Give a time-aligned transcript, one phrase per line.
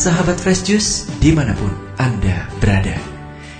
[0.00, 1.68] Sahabat Fresh Juice di mana pun
[2.00, 2.96] Anda berada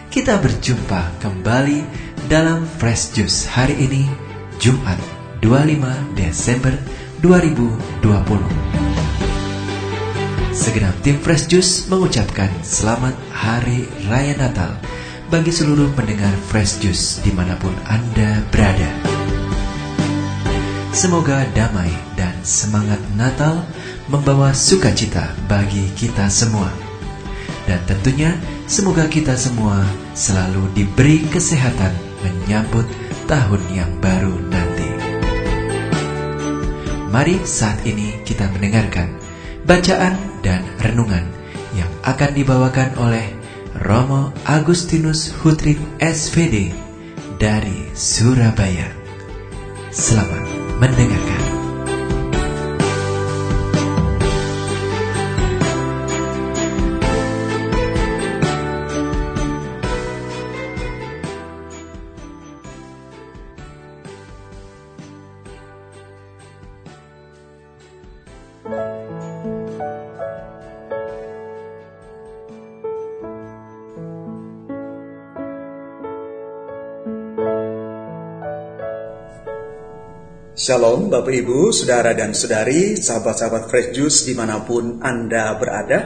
[0.09, 1.85] Kita berjumpa kembali
[2.33, 4.09] dalam Fresh Juice hari ini
[4.57, 4.97] Jumat
[5.45, 6.73] 25 Desember
[7.21, 8.41] 2020
[10.57, 14.81] Segenap tim Fresh Juice mengucapkan selamat Hari Raya Natal
[15.29, 18.89] bagi seluruh pendengar Fresh Juice di mana pun Anda berada.
[20.97, 23.63] Semoga damai dan semangat Natal
[24.11, 26.69] membawa sukacita bagi kita semua.
[27.65, 28.35] Dan tentunya
[28.67, 29.87] semoga kita semua
[30.19, 31.95] selalu diberi kesehatan
[32.27, 32.85] menyambut
[33.31, 34.91] tahun yang baru nanti.
[37.11, 39.15] Mari saat ini kita mendengarkan
[39.67, 41.27] bacaan dan renungan
[41.79, 43.27] yang akan dibawakan oleh
[43.87, 46.75] Romo Agustinus Hutrin SVD
[47.39, 48.91] dari Surabaya.
[49.95, 50.43] Selamat
[50.79, 51.40] mendengarkan.
[68.71, 68.87] Shalom
[81.11, 86.01] Bapak Ibu, Saudara dan Saudari, sahabat-sahabat Fresh Juice di mana pun Anda berada.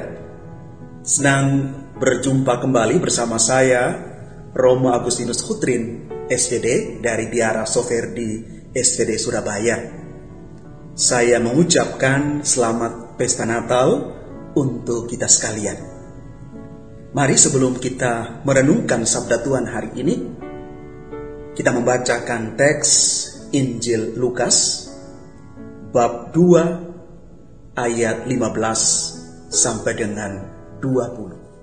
[1.05, 1.69] Senang
[2.01, 3.93] berjumpa kembali bersama saya,
[4.57, 10.04] Romo Agustinus Hutrin, SVD dari Biara Soferdi SVD Surabaya.
[10.95, 14.15] Saya mengucapkan selamat pesta Natal
[14.55, 15.75] untuk kita sekalian.
[17.11, 20.15] Mari sebelum kita merenungkan sabda Tuhan hari ini,
[21.59, 22.91] kita membacakan teks
[23.51, 24.87] Injil Lukas
[25.91, 30.47] bab 2 ayat 15 sampai dengan
[30.79, 31.54] 20.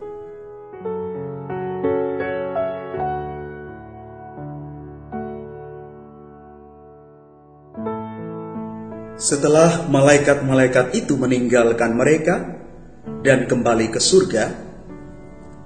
[9.31, 12.51] Setelah malaikat-malaikat itu meninggalkan mereka
[13.23, 14.51] dan kembali ke surga,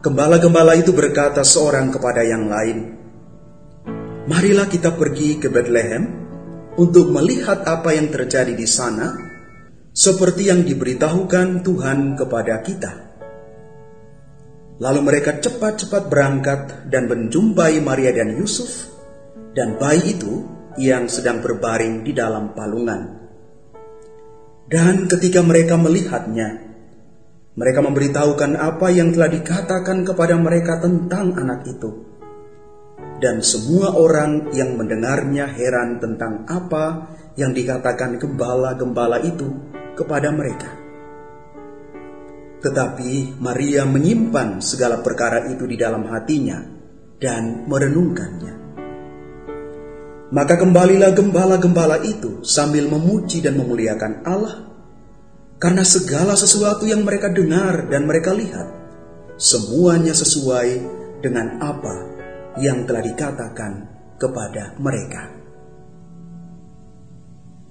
[0.06, 2.94] gembala-gembala itu berkata seorang kepada yang lain,
[4.30, 6.06] Marilah kita pergi ke Bethlehem
[6.78, 9.18] untuk melihat apa yang terjadi di sana,
[9.90, 12.94] seperti yang diberitahukan Tuhan kepada kita.
[14.78, 16.62] Lalu mereka cepat-cepat berangkat
[16.94, 18.94] dan menjumpai Maria dan Yusuf
[19.58, 20.46] dan bayi itu
[20.78, 23.25] yang sedang berbaring di dalam palungan.
[24.66, 26.62] Dan ketika mereka melihatnya,
[27.54, 32.16] mereka memberitahukan apa yang telah dikatakan kepada mereka tentang anak itu
[33.20, 39.48] dan semua orang yang mendengarnya heran tentang apa yang dikatakan gembala-gembala itu
[39.96, 40.72] kepada mereka.
[42.60, 46.60] Tetapi Maria menyimpan segala perkara itu di dalam hatinya
[47.22, 48.65] dan merenungkannya.
[50.34, 54.66] Maka kembalilah gembala-gembala itu sambil memuji dan memuliakan Allah
[55.62, 58.68] karena segala sesuatu yang mereka dengar dan mereka lihat
[59.38, 60.70] semuanya sesuai
[61.22, 61.96] dengan apa
[62.60, 63.74] yang telah dikatakan
[64.16, 65.32] kepada mereka.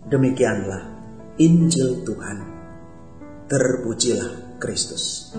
[0.05, 0.83] Demikianlah
[1.41, 2.39] Injil Tuhan.
[3.49, 5.33] Terpujilah Kristus.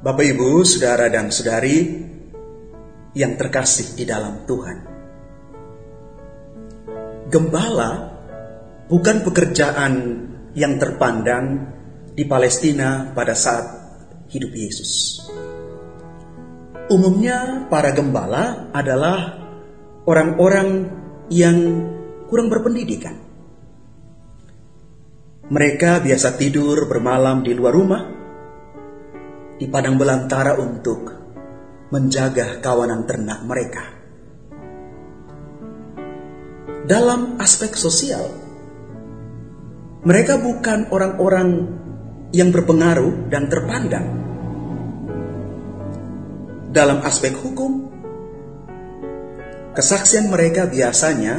[0.00, 2.08] Bapak, Ibu, saudara, dan saudari,
[3.12, 4.78] yang terkasih di dalam Tuhan.
[7.28, 7.90] Gembala
[8.88, 9.92] bukan pekerjaan
[10.56, 11.68] yang terpandang
[12.16, 13.66] di Palestina pada saat
[14.32, 15.20] hidup Yesus.
[16.88, 19.36] Umumnya para gembala adalah
[20.08, 20.68] orang-orang
[21.28, 21.58] yang
[22.24, 23.20] kurang berpendidikan.
[25.52, 28.19] Mereka biasa tidur bermalam di luar rumah,
[29.60, 31.12] di padang belantara untuk
[31.92, 33.84] menjaga kawanan ternak mereka.
[36.88, 38.24] Dalam aspek sosial,
[40.00, 41.48] mereka bukan orang-orang
[42.32, 44.06] yang berpengaruh dan terpandang.
[46.72, 47.92] Dalam aspek hukum,
[49.76, 51.36] kesaksian mereka biasanya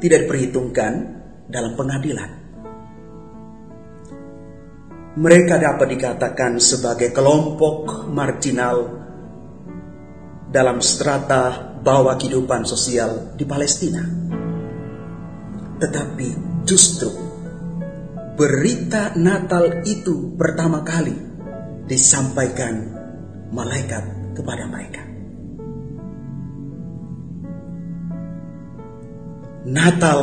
[0.00, 1.20] tidak diperhitungkan
[1.52, 2.39] dalam pengadilan.
[5.10, 8.86] Mereka dapat dikatakan sebagai kelompok marginal
[10.46, 14.06] dalam strata bawah kehidupan sosial di Palestina.
[15.82, 16.28] Tetapi
[16.62, 17.10] justru
[18.38, 21.18] berita Natal itu pertama kali
[21.90, 22.94] disampaikan
[23.50, 25.02] malaikat kepada mereka.
[29.66, 30.20] Natal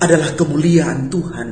[0.00, 1.48] adalah kemuliaan Tuhan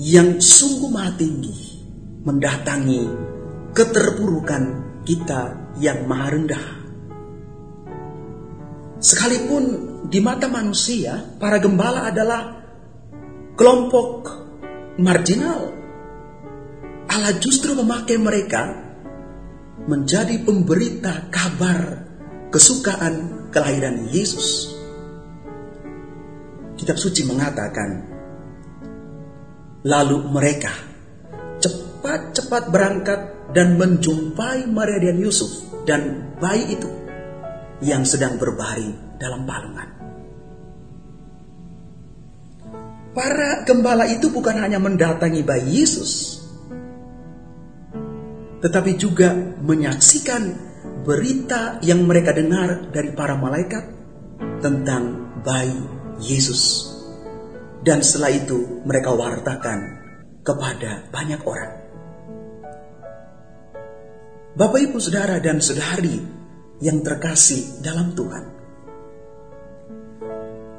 [0.00, 1.78] yang sungguh maha tinggi
[2.26, 3.04] mendatangi
[3.74, 4.62] keterpurukan
[5.06, 6.66] kita yang maha rendah.
[9.04, 9.64] Sekalipun
[10.08, 12.64] di mata manusia, para gembala adalah
[13.52, 14.32] kelompok
[14.96, 15.74] marginal.
[17.10, 18.62] Allah justru memakai mereka
[19.84, 22.08] menjadi pemberita kabar
[22.48, 24.72] kesukaan kelahiran Yesus.
[26.74, 28.13] Kitab suci mengatakan,
[29.84, 30.72] lalu mereka
[31.60, 33.20] cepat-cepat berangkat
[33.52, 35.52] dan menjumpai Maria dan Yusuf
[35.84, 36.88] dan bayi itu
[37.84, 39.88] yang sedang berbaring dalam palungan.
[43.14, 46.42] Para gembala itu bukan hanya mendatangi bayi Yesus,
[48.58, 50.42] tetapi juga menyaksikan
[51.06, 53.86] berita yang mereka dengar dari para malaikat
[54.58, 55.78] tentang bayi
[56.18, 56.93] Yesus.
[57.84, 59.80] Dan setelah itu mereka wartakan
[60.40, 61.72] kepada banyak orang.
[64.54, 66.16] Bapak, ibu, saudara, dan saudari
[66.80, 68.44] yang terkasih dalam Tuhan.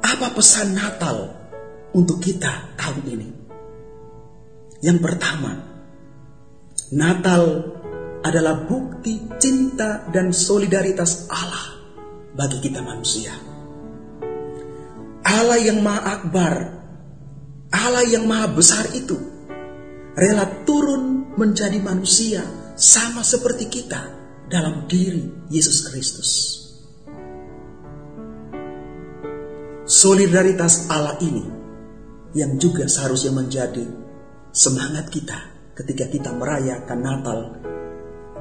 [0.02, 1.30] Apa pesan Natal
[1.92, 3.28] untuk kita tahun ini?
[4.80, 5.52] Yang pertama,
[6.94, 7.42] Natal
[8.24, 11.78] adalah bukti cinta dan solidaritas Allah
[12.34, 13.34] bagi kita manusia.
[15.26, 16.54] Allah yang Maha Akbar,
[17.76, 19.20] Allah yang Maha Besar itu
[20.16, 22.40] rela turun menjadi manusia
[22.72, 24.00] sama seperti kita
[24.48, 26.30] dalam diri Yesus Kristus.
[29.86, 31.44] Solidaritas Allah ini
[32.34, 33.86] yang juga seharusnya menjadi
[34.50, 35.38] semangat kita
[35.76, 37.40] ketika kita merayakan Natal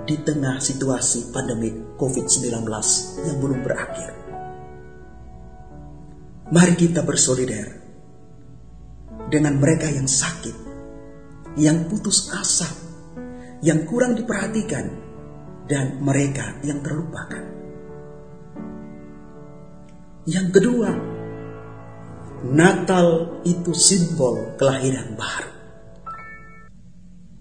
[0.10, 2.66] di tengah situasi pandemi COVID-19
[3.30, 4.10] yang belum berakhir.
[6.50, 7.85] Mari kita bersolidar
[9.30, 10.56] dengan mereka yang sakit,
[11.58, 12.70] yang putus asa,
[13.66, 14.86] yang kurang diperhatikan,
[15.66, 17.44] dan mereka yang terlupakan.
[20.26, 20.92] Yang kedua,
[22.46, 25.52] Natal itu simbol kelahiran baru.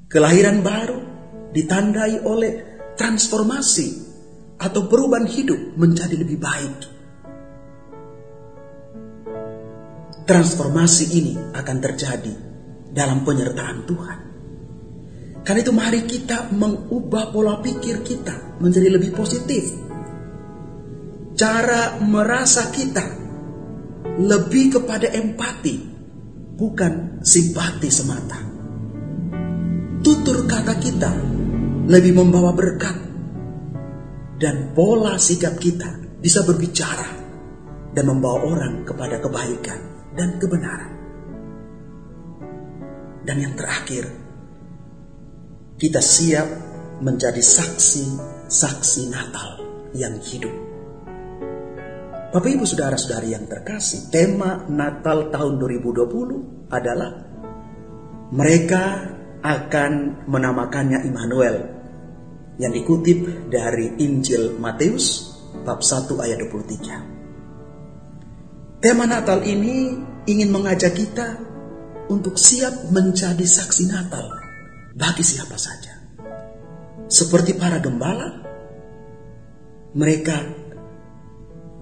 [0.08, 1.00] Kelahiran baru
[1.52, 2.52] ditandai oleh
[2.96, 3.88] transformasi
[4.56, 6.93] atau perubahan hidup menjadi lebih baik.
[10.24, 12.32] Transformasi ini akan terjadi
[12.88, 14.18] dalam penyertaan Tuhan.
[15.44, 19.68] Karena itu mari kita mengubah pola pikir kita menjadi lebih positif.
[21.36, 23.04] Cara merasa kita
[24.16, 25.76] lebih kepada empati,
[26.56, 28.40] bukan simpati semata.
[30.00, 31.12] Tutur kata kita
[31.84, 32.96] lebih membawa berkat
[34.40, 37.12] dan pola sikap kita bisa berbicara
[37.92, 40.92] dan membawa orang kepada kebaikan dan kebenaran.
[43.24, 44.04] Dan yang terakhir,
[45.78, 46.48] kita siap
[47.02, 49.48] menjadi saksi-saksi Natal
[49.96, 50.54] yang hidup.
[52.34, 57.10] Bapak Ibu Saudara-saudari yang terkasih, tema Natal tahun 2020 adalah
[58.34, 61.56] mereka akan menamakannya Immanuel
[62.58, 67.13] yang dikutip dari Injil Matius bab 1 ayat 23.
[68.84, 69.96] Tema Natal ini
[70.28, 71.40] ingin mengajak kita
[72.12, 74.28] untuk siap menjadi saksi Natal
[74.92, 76.04] bagi siapa saja.
[77.08, 78.44] Seperti para gembala,
[79.96, 80.36] mereka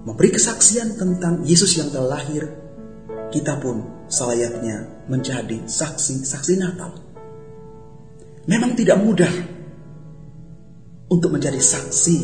[0.07, 2.47] memberi kesaksian tentang Yesus yang telah lahir.
[3.35, 7.03] Kita pun selayaknya menjadi saksi-saksi Natal.
[8.47, 9.35] Memang tidak mudah
[11.11, 12.19] untuk menjadi saksi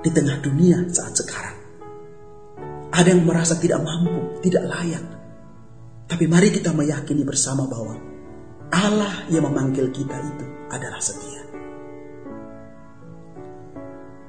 [0.00, 1.59] di tengah dunia saat sekarang.
[2.90, 5.04] Ada yang merasa tidak mampu, tidak layak.
[6.10, 7.94] Tapi mari kita meyakini bersama bahwa
[8.74, 11.42] Allah yang memanggil kita itu adalah setia.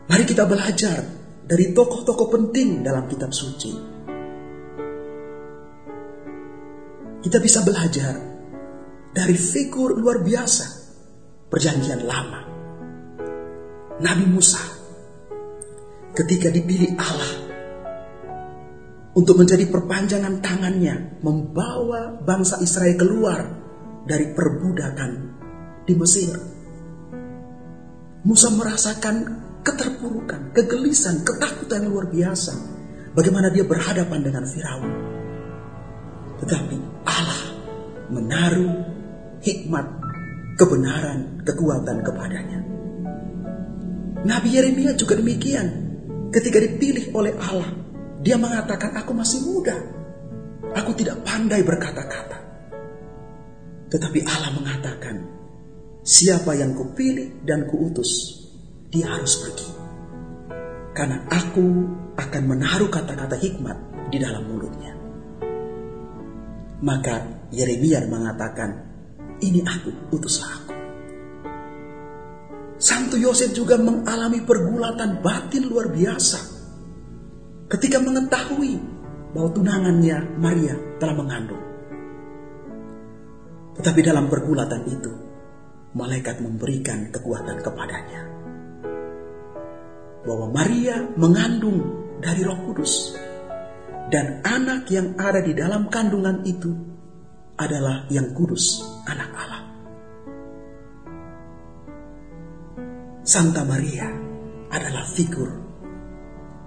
[0.05, 1.01] Mari kita belajar
[1.41, 3.73] dari tokoh-tokoh penting dalam kitab suci.
[7.21, 8.13] Kita bisa belajar
[9.13, 10.65] dari figur luar biasa
[11.49, 12.41] perjanjian lama.
[14.01, 14.61] Nabi Musa
[16.17, 17.50] ketika dipilih Allah
[19.11, 23.39] untuk menjadi perpanjangan tangannya membawa bangsa Israel keluar
[24.07, 25.11] dari perbudakan
[25.83, 26.31] di Mesir.
[28.21, 29.15] Musa merasakan
[29.65, 32.53] keterpurukan, kegelisahan, ketakutan luar biasa.
[33.11, 34.91] Bagaimana dia berhadapan dengan Firaun.
[36.39, 37.43] Tetapi Allah
[38.07, 38.73] menaruh
[39.43, 39.87] hikmat,
[40.55, 42.59] kebenaran, kekuatan kepadanya.
[44.21, 45.91] Nabi Yeremia juga demikian.
[46.31, 47.67] Ketika dipilih oleh Allah,
[48.21, 49.73] dia mengatakan, "Aku masih muda,
[50.77, 52.37] aku tidak pandai berkata-kata."
[53.89, 55.15] Tetapi Allah mengatakan,
[56.05, 58.39] "Siapa yang kupilih dan kuutus,
[58.93, 59.69] dia harus pergi,
[60.93, 61.65] karena aku
[62.15, 63.77] akan menaruh kata-kata hikmat
[64.13, 64.93] di dalam mulutnya."
[66.81, 68.69] Maka Yeremia mengatakan,
[69.41, 70.73] "Ini aku, utuslah aku."
[72.81, 76.60] Santo Yosef juga mengalami pergulatan batin luar biasa
[77.71, 78.75] ketika mengetahui
[79.31, 81.63] bahwa tunangannya Maria telah mengandung.
[83.79, 85.11] Tetapi dalam pergulatan itu,
[85.95, 88.21] malaikat memberikan kekuatan kepadanya.
[90.27, 91.79] Bahwa Maria mengandung
[92.19, 93.15] dari roh kudus.
[94.11, 96.67] Dan anak yang ada di dalam kandungan itu
[97.55, 99.63] adalah yang kudus, anak Allah.
[103.23, 104.11] Santa Maria
[104.67, 105.70] adalah figur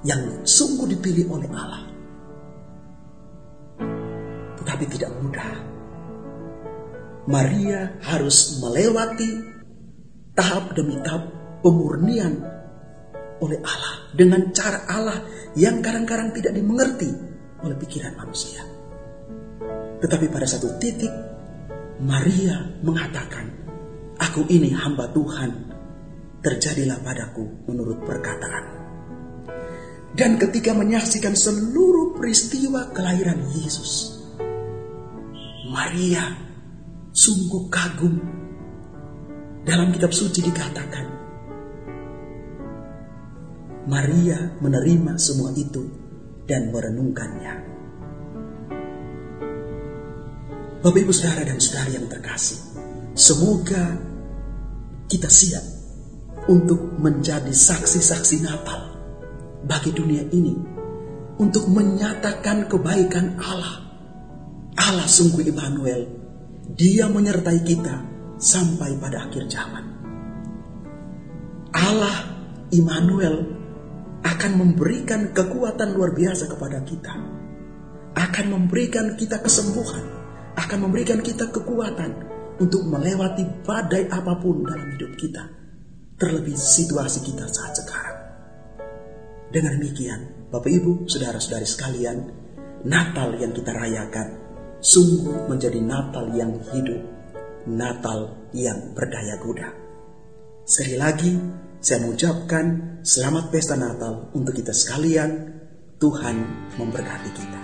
[0.04, 1.82] yang sungguh dipilih oleh Allah.
[4.60, 5.52] Tetapi tidak mudah.
[7.24, 9.40] Maria harus melewati
[10.36, 11.24] tahap demi tahap
[11.64, 12.36] pemurnian
[13.40, 15.24] oleh Allah dengan cara Allah
[15.56, 17.08] yang kadang-kadang tidak dimengerti
[17.64, 18.60] oleh pikiran manusia.
[20.04, 21.10] Tetapi pada satu titik
[22.04, 23.48] Maria mengatakan,
[24.20, 25.72] "Aku ini hamba Tuhan
[26.44, 28.83] terjadilah padaku menurut perkataan.
[30.14, 34.22] Dan ketika menyaksikan seluruh peristiwa kelahiran Yesus,
[35.66, 36.38] Maria
[37.10, 38.22] sungguh kagum.
[39.66, 41.06] Dalam kitab suci dikatakan,
[43.90, 45.82] Maria menerima semua itu
[46.46, 47.54] dan merenungkannya.
[50.78, 52.60] Bapak ibu saudara dan saudari yang terkasih,
[53.18, 53.98] semoga
[55.10, 55.64] kita siap
[56.46, 58.93] untuk menjadi saksi-saksi Natal
[59.64, 60.54] bagi dunia ini,
[61.40, 63.82] untuk menyatakan kebaikan Allah.
[64.74, 66.02] Allah sungguh Immanuel,
[66.74, 67.96] Dia menyertai kita
[68.40, 69.84] sampai pada akhir zaman.
[71.74, 72.16] Allah
[72.72, 73.36] Immanuel
[74.24, 77.12] akan memberikan kekuatan luar biasa kepada kita,
[78.16, 80.02] akan memberikan kita kesembuhan,
[80.56, 82.24] akan memberikan kita kekuatan
[82.58, 85.44] untuk melewati badai apa pun dalam hidup kita
[86.14, 88.13] terlebih situasi kita saat sekarang.
[89.54, 92.26] Dengan demikian, Bapak Ibu, saudara-saudari sekalian,
[92.90, 94.34] Natal yang kita rayakan
[94.82, 96.98] sungguh menjadi Natal yang hidup,
[97.70, 99.70] Natal yang berdaya guna.
[100.66, 101.32] Sekali lagi,
[101.78, 105.54] saya mengucapkan selamat pesta Natal untuk kita sekalian.
[106.02, 106.36] Tuhan
[106.74, 107.60] memberkati kita.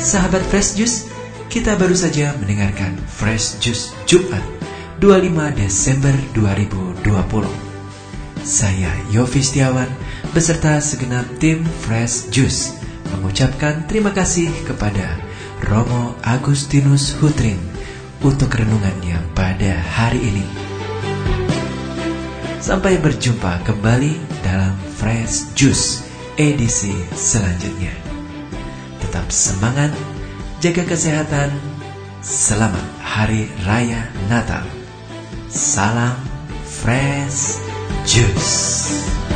[0.00, 1.04] Sahabat Fresh Juice,
[1.52, 4.57] kita baru saja mendengarkan Fresh Juice Jumat
[4.98, 7.06] 25 Desember 2020.
[8.42, 9.86] Saya Yofi Setiawan
[10.34, 12.74] beserta segenap tim Fresh Juice
[13.14, 15.22] mengucapkan terima kasih kepada
[15.62, 17.62] Romo Agustinus Hutrin
[18.26, 20.46] untuk renungannya pada hari ini.
[22.58, 26.02] Sampai berjumpa kembali dalam Fresh Juice
[26.34, 27.94] edisi selanjutnya.
[28.98, 29.94] Tetap semangat
[30.58, 31.54] jaga kesehatan.
[32.18, 34.77] Selamat Hari Raya Natal.
[35.58, 36.14] Salam
[36.62, 37.58] Fresh
[38.06, 39.27] Juice.